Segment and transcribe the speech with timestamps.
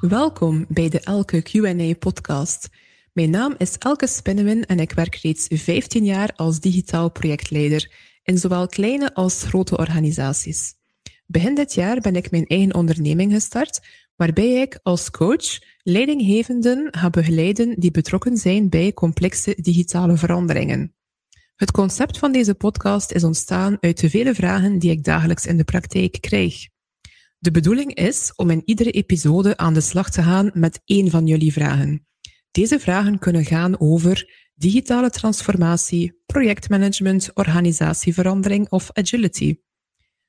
[0.00, 2.68] Welkom bij de Elke QA-podcast.
[3.12, 7.92] Mijn naam is Elke Spinnewin en ik werk reeds 15 jaar als digitaal projectleider
[8.22, 10.74] in zowel kleine als grote organisaties.
[11.26, 17.10] Begin dit jaar ben ik mijn eigen onderneming gestart, waarbij ik als coach leidinggevenden ga
[17.10, 20.94] begeleiden die betrokken zijn bij complexe digitale veranderingen.
[21.56, 25.56] Het concept van deze podcast is ontstaan uit de vele vragen die ik dagelijks in
[25.56, 26.68] de praktijk krijg.
[27.40, 31.26] De bedoeling is om in iedere episode aan de slag te gaan met één van
[31.26, 32.06] jullie vragen.
[32.50, 39.56] Deze vragen kunnen gaan over digitale transformatie, projectmanagement, organisatieverandering of agility.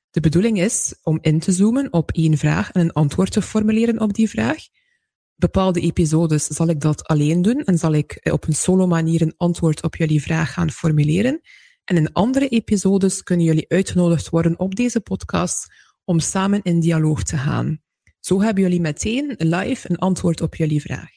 [0.09, 3.99] De bedoeling is om in te zoomen op één vraag en een antwoord te formuleren
[3.99, 4.57] op die vraag.
[5.35, 9.33] Bepaalde episodes zal ik dat alleen doen en zal ik op een solo manier een
[9.37, 11.41] antwoord op jullie vraag gaan formuleren.
[11.83, 15.67] En in andere episodes kunnen jullie uitgenodigd worden op deze podcast
[16.09, 17.81] om samen in dialoog te gaan.
[18.19, 21.09] Zo hebben jullie meteen live een antwoord op jullie vraag.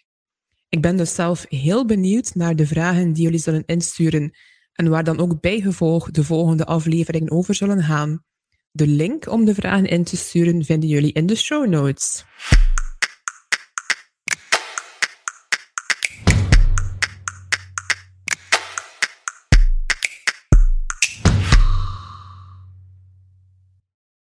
[0.69, 4.31] Ik ben dus zelf heel benieuwd naar de vragen die jullie zullen insturen
[4.73, 8.25] en waar dan ook bijgevolg de volgende afleveringen over zullen gaan.
[8.71, 12.25] De link om de vragen in te sturen vinden jullie in de show notes.